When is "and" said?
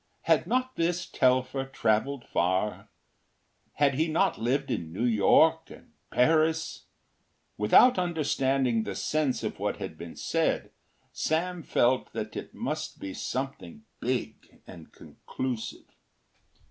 5.69-5.91, 14.65-14.91